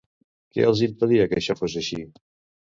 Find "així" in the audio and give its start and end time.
1.83-2.01